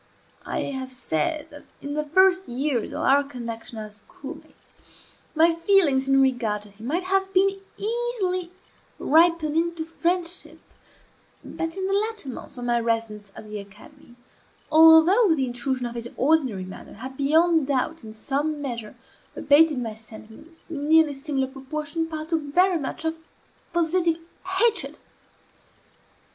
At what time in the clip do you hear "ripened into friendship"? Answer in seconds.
8.97-10.59